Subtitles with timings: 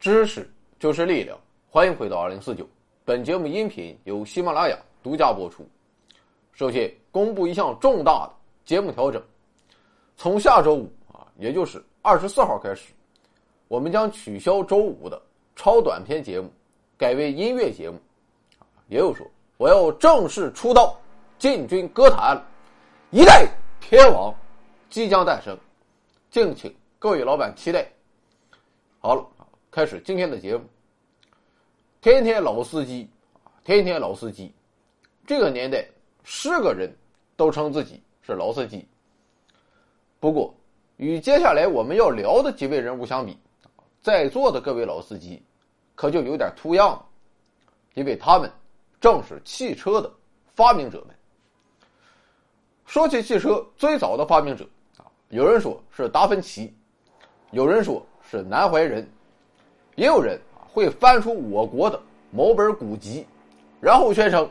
[0.00, 1.38] 知识就是力量，
[1.68, 2.66] 欢迎回到二零四九。
[3.04, 5.68] 本节目音频由喜马拉雅独家播出。
[6.54, 8.32] 首先公布一项重大的
[8.64, 9.22] 节目调整，
[10.16, 12.94] 从下周五啊，也就是二十四号开始，
[13.68, 15.20] 我们将取消周五的
[15.54, 16.50] 超短篇节目，
[16.96, 18.00] 改为音乐节目。
[18.88, 19.26] 也有说
[19.58, 20.98] 我要正式出道，
[21.38, 22.42] 进军歌坛了，
[23.10, 23.46] 一代
[23.80, 24.34] 天王
[24.88, 25.54] 即将诞生，
[26.30, 27.86] 敬请各位老板期待。
[28.98, 29.26] 好了，
[29.70, 30.64] 开始今天的节目。
[32.00, 33.08] 天天老司机，
[33.62, 34.52] 天天老司机，
[35.24, 35.86] 这个年代
[36.24, 36.92] 是个人
[37.36, 38.84] 都称自己是老司机。
[40.18, 40.52] 不过，
[40.96, 43.38] 与接下来我们要聊的几位人物相比，
[44.02, 45.40] 在座的各位老司机
[45.94, 47.06] 可就有点突样了，
[47.94, 48.50] 因为他们。
[49.00, 50.12] 正是汽车的
[50.54, 51.16] 发明者们。
[52.84, 54.68] 说起汽车最早的发明者
[54.98, 56.74] 啊，有人说是达芬奇，
[57.50, 59.10] 有人说是南怀仁，
[60.00, 60.40] 也有人
[60.72, 63.26] 会翻出我国的某本古籍，
[63.82, 64.48] 然后宣称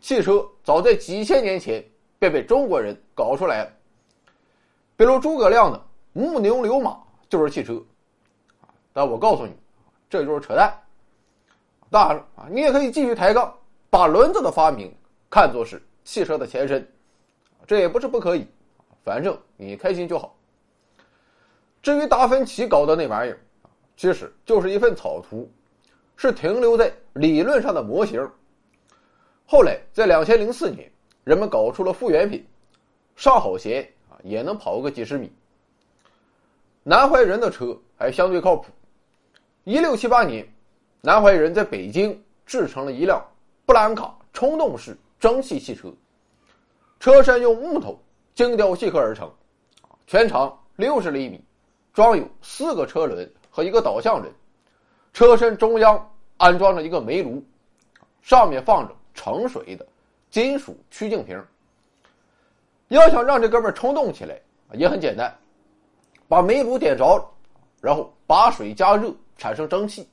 [0.00, 1.84] 汽车早在几千年前
[2.18, 3.70] 便被中国人搞出来了。
[4.96, 5.78] 比如诸葛亮的
[6.14, 6.96] 木牛流马
[7.28, 7.78] 就是汽车，
[8.94, 9.52] 但我告诉你，
[10.08, 10.72] 这就是扯淡。
[11.90, 13.54] 当然了啊，你也可以继续抬杠。
[13.90, 14.90] 把轮子的发明
[15.28, 16.90] 看作是汽车的前身，
[17.66, 18.46] 这也不是不可以，
[19.04, 20.34] 反正你开心就好。
[21.82, 23.38] 至于达芬奇搞的那玩意儿，
[23.98, 25.50] 其实就是一份草图，
[26.16, 28.24] 是停留在理论上的模型。
[29.44, 30.88] 后来在两千零四年，
[31.24, 32.46] 人们搞出了复原品，
[33.16, 35.32] 上好弦啊也能跑个几十米。
[36.84, 38.70] 南怀仁的车还相对靠谱。
[39.64, 40.48] 一六七八年，
[41.00, 43.20] 南怀仁在北京制成了一辆。
[43.66, 45.92] 布兰卡冲动式蒸汽汽车，
[47.00, 48.00] 车身用木头
[48.32, 49.28] 精雕细刻而成，
[50.06, 51.42] 全长六十厘米，
[51.92, 54.32] 装有四个车轮和一个导向轮，
[55.12, 57.42] 车身中央安装着一个煤炉，
[58.22, 59.86] 上面放着盛水的
[60.30, 61.42] 金属曲径瓶。
[62.88, 64.40] 要想让这哥们冲动起来
[64.72, 65.36] 也很简单，
[66.26, 67.22] 把煤炉点着，
[67.80, 70.08] 然后把水加热产生蒸汽，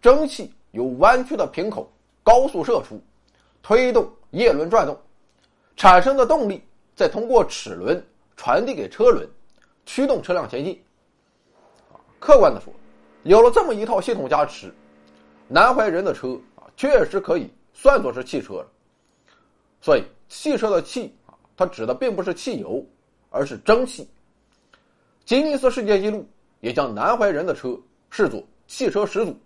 [0.00, 1.90] 蒸汽由弯曲的瓶口。
[2.24, 3.00] 高速射出，
[3.62, 4.94] 推动叶轮转动，
[5.76, 6.62] 产生的动力
[6.94, 8.06] 再通过齿轮
[8.36, 9.26] 传递给车轮，
[9.86, 10.78] 驱动车辆前进。
[12.18, 12.72] 客观的说，
[13.22, 14.72] 有了这么一套系统加持，
[15.46, 18.66] 南怀仁的车啊，确实可以算作是汽车了。
[19.80, 22.84] 所以，汽车的“汽”啊，它指的并不是汽油，
[23.30, 24.08] 而是蒸汽。
[25.24, 26.26] 吉尼斯世界纪录
[26.60, 27.78] 也将南怀仁的车
[28.10, 29.36] 视作汽车始祖。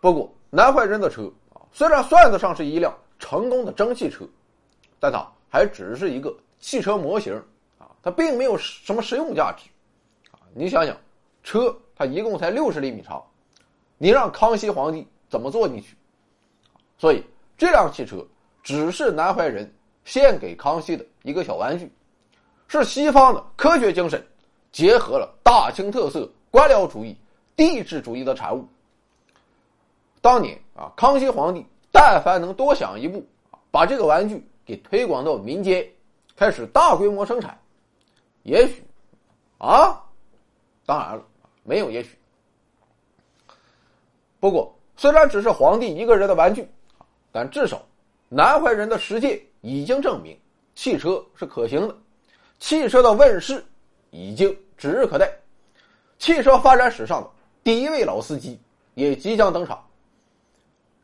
[0.00, 4.28] 不过，南怀仁的车啊，虽然算得上是一辆成功的蒸汽车，
[4.98, 7.34] 但它还只是一个汽车模型
[7.78, 9.64] 啊，它并没有什么实用价值。
[10.52, 10.96] 你想想，
[11.42, 13.22] 车它一共才六十厘米长，
[13.98, 15.96] 你让康熙皇帝怎么坐进去？
[16.98, 17.24] 所以
[17.56, 18.26] 这辆汽车
[18.62, 19.72] 只是南怀仁
[20.04, 21.90] 献给康熙的一个小玩具，
[22.68, 24.24] 是西方的科学精神
[24.72, 27.16] 结合了大清特色官僚主义、
[27.56, 28.66] 帝制主义的产物。
[30.20, 33.24] 当年啊，康熙皇帝但凡能多想一步
[33.70, 35.86] 把这个玩具给推广到民间，
[36.36, 37.58] 开始大规模生产，
[38.42, 38.84] 也许，
[39.58, 40.04] 啊，
[40.90, 41.22] 当然了，
[41.62, 42.18] 没有也许。
[44.40, 46.68] 不过，虽然只是皇帝一个人的玩具，
[47.30, 47.80] 但至少
[48.28, 50.36] 南怀仁的实践已经证明
[50.74, 51.96] 汽车是可行的，
[52.58, 53.64] 汽车的问世
[54.10, 55.32] 已经指日可待，
[56.18, 57.30] 汽车发展史上的
[57.62, 58.58] 第一位老司机
[58.94, 59.86] 也即将登场。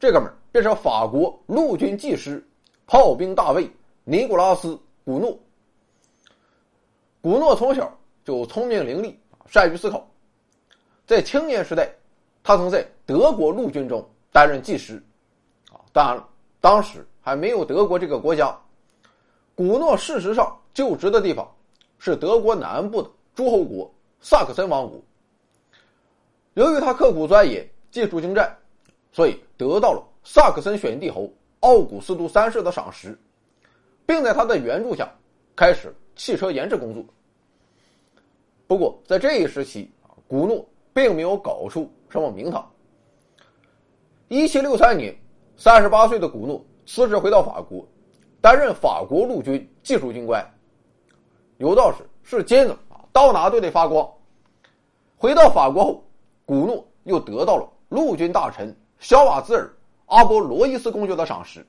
[0.00, 2.44] 这哥们儿便是法国陆军技师、
[2.88, 3.70] 炮兵大尉
[4.03, 4.68] 尼古拉斯·
[5.04, 5.38] 古诺。
[7.22, 9.15] 古诺从小就聪明伶俐，
[9.48, 10.09] 善于思考。
[11.07, 11.89] 在青年时代，
[12.43, 15.03] 他曾在德国陆军中担任技师。
[15.71, 16.28] 啊，当然了，
[16.60, 18.57] 当时还没有德国这个国家。
[19.54, 21.51] 古诺事实上就职的地方
[21.98, 25.01] 是德国南部的诸侯国萨克森王国。
[26.54, 28.57] 由于他刻苦钻研，技术精湛。
[29.13, 33.19] 所以得到了萨克森选帝侯奥古斯都三世的赏识，
[34.04, 35.10] 并在他的援助下
[35.54, 37.03] 开始汽车研制工作。
[38.66, 39.91] 不过在这一时期
[40.27, 42.68] 古诺并没有搞出什么名堂。
[44.28, 45.16] 一七六三年，
[45.57, 47.86] 三十八岁的古诺辞职回到法国，
[48.41, 50.45] 担任法国陆军技术军官。
[51.59, 54.09] 有道是是金子啊，到哪都得发光。
[55.16, 56.04] 回到法国后，
[56.45, 58.77] 古诺又得到了陆军大臣。
[58.98, 59.71] 小瓦兹尔
[60.07, 61.65] 阿波罗伊斯公爵的赏识，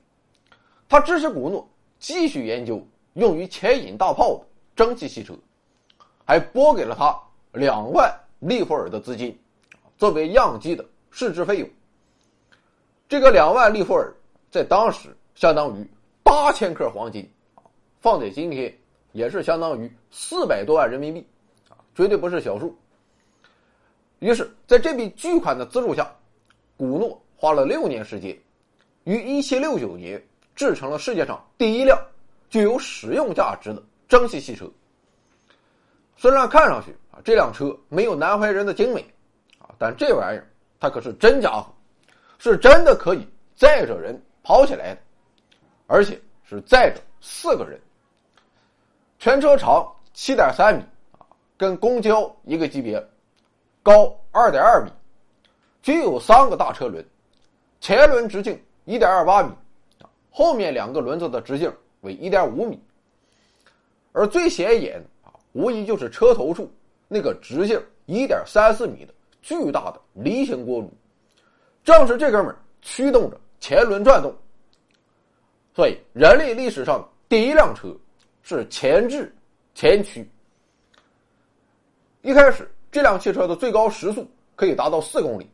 [0.88, 1.68] 他支持古诺
[1.98, 2.82] 继续研究
[3.14, 5.34] 用于牵引大炮的蒸汽汽车，
[6.28, 7.18] 还拨给了他
[7.52, 9.34] 两万利弗尔的资金，
[9.96, 11.70] 作为样机的试制费用。
[13.08, 14.12] 这个两万利弗尔
[14.50, 15.90] 在当时相当于
[16.22, 17.26] 八千克黄金，
[18.02, 18.70] 放在今天
[19.12, 21.26] 也是相当于四百多万人民币，
[21.70, 22.76] 啊，绝对不是小数。
[24.18, 26.14] 于是，在这笔巨款的资助下，
[26.76, 28.38] 古诺花了六年时间，
[29.04, 30.22] 于一七六九年
[30.54, 31.98] 制成了世界上第一辆
[32.50, 34.70] 具有实用价值的蒸汽汽车。
[36.20, 39.00] 虽然看上去啊，这辆车没有南怀仁的精美，
[39.60, 40.50] 啊，但这玩意儿
[40.80, 41.72] 它可是真家伙，
[42.40, 43.24] 是真的可以
[43.54, 45.00] 载着人跑起来的，
[45.86, 47.80] 而且是载着四个人。
[49.20, 50.82] 全车长七点三米，
[51.18, 51.22] 啊，
[51.56, 53.00] 跟公交一个级别。
[53.80, 54.90] 高二点二米，
[55.82, 57.02] 具有三个大车轮，
[57.80, 59.50] 前轮直径一点二八米，
[60.30, 62.82] 后面两个轮子的直径为一点五米。
[64.12, 65.00] 而最显眼，
[65.52, 66.70] 无疑就是车头处
[67.08, 69.12] 那个直径一点三四米的
[69.42, 70.92] 巨大的梨形锅炉，
[71.84, 74.34] 正是这哥们儿驱动着前轮转动。
[75.74, 77.94] 所以，人类历史上第一辆车
[78.42, 79.34] 是前置
[79.74, 80.28] 前驱。
[82.22, 82.68] 一开始。
[82.90, 85.46] 这辆汽车的最高时速可以达到四公里，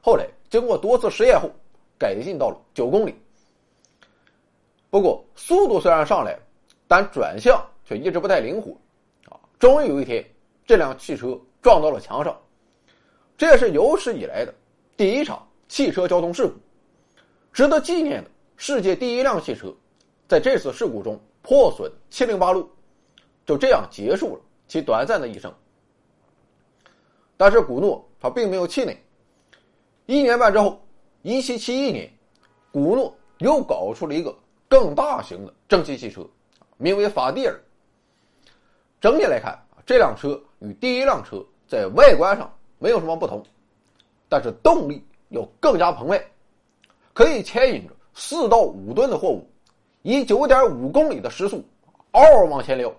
[0.00, 1.50] 后来经过多次实验后，
[1.98, 3.12] 改进到了九公里。
[4.88, 6.38] 不过速度虽然上来，
[6.86, 8.70] 但转向却一直不太灵活，
[9.60, 10.24] 终于有一天，
[10.64, 12.34] 这辆汽车撞到了墙上，
[13.36, 14.54] 这也是有史以来的
[14.96, 16.54] 第一场汽车交通事故。
[17.52, 19.70] 值得纪念的世界第一辆汽车，
[20.26, 22.66] 在这次事故中破损七零八落，
[23.44, 25.52] 就这样结束了其短暂的一生。
[27.36, 28.96] 但是古诺他并没有气馁。
[30.06, 30.82] 一年半之后，
[31.20, 32.10] 一七七一年，
[32.72, 34.34] 古诺又搞出了一个
[34.70, 36.26] 更大型的蒸汽汽车，
[36.78, 37.60] 名为法蒂尔。
[39.00, 43.44] 整体来看这辆车与第一辆车在外观上没有什么不同，
[44.28, 46.24] 但是动力要更加澎湃，
[47.12, 49.48] 可以牵引着四到五吨的货物，
[50.02, 51.64] 以九点五公里的时速
[52.12, 52.92] 嗷嗷往前撩。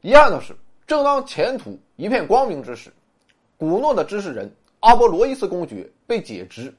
[0.00, 0.56] 遗憾的是。
[0.86, 2.90] 正当前途一片光明之时，
[3.58, 6.74] 古诺的知识人阿波罗伊斯公爵被解职，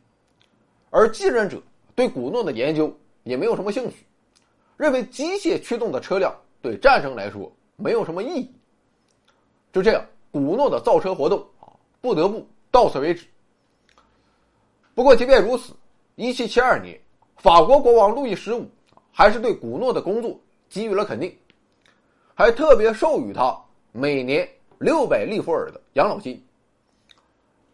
[0.89, 1.61] 而继任者
[1.93, 2.91] 对古诺的研究
[3.21, 3.97] 也没有什么兴趣，
[4.77, 8.53] 认为机械驱动的车辆对战争来说没有什么意义。
[9.71, 11.69] 就这样，古诺的造车活动啊
[12.01, 13.25] 不得不到此为止。
[14.95, 15.73] 不过，即便如此，
[16.15, 16.99] 一七七二年，
[17.37, 18.69] 法国国王路易十五
[19.11, 21.37] 还是对古诺的工作给予了肯定，
[22.35, 23.57] 还特别授予他。
[23.91, 24.47] 每年
[24.77, 26.45] 六百利弗尔的养老金。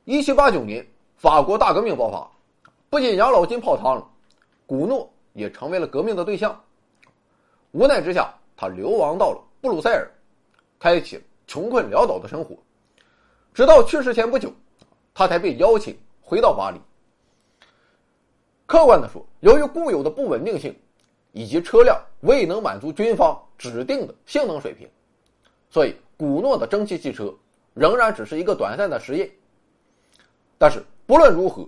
[0.06, 0.86] 一七八九年，
[1.18, 2.30] 法国大革命爆发，
[2.90, 4.08] 不仅养老金泡汤了，
[4.66, 6.64] 古诺也成为了革命的对象。
[7.72, 10.10] 无奈之下，他流亡到了布鲁塞尔，
[10.80, 12.56] 开启了穷困潦倒的生活。
[13.54, 14.52] 直到去世前不久，
[15.14, 16.80] 他才被邀请回到巴黎。
[18.66, 20.76] 客观的说，由于固有的不稳定性，
[21.32, 24.90] 以及车辆未能满足军方指定的性能水平，
[25.70, 25.96] 所以。
[26.18, 27.36] 古诺的蒸汽汽车
[27.74, 29.30] 仍然只是一个短暂的实验，
[30.58, 31.68] 但是不论如何，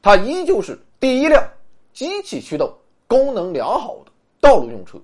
[0.00, 1.44] 它依旧是第一辆
[1.92, 2.72] 机器驱动、
[3.08, 5.00] 功能良好的道路用车。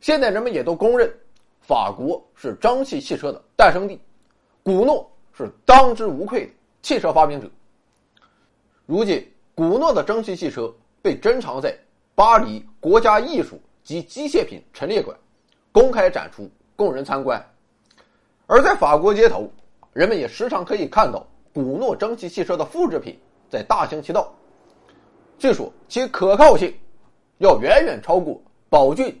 [0.00, 1.12] 现在人们也都公认，
[1.60, 4.00] 法国是蒸汽汽车的诞生地，
[4.62, 7.48] 古诺是当之无愧的汽车发明者。
[8.86, 11.76] 如今，古诺的蒸汽汽车被珍藏在
[12.14, 15.14] 巴黎国家艺术及机械品陈列馆，
[15.70, 17.44] 公开展出，供人参观。
[18.46, 19.50] 而在法国街头，
[19.92, 23.18] 人们也时常可以看到古诺蒸汽汽车的复制品
[23.50, 24.32] 在大行其道。
[25.38, 26.74] 据说其可靠性
[27.38, 29.20] 要远远超过宝骏